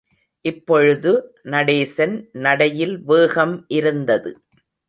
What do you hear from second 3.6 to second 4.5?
இருந்தது.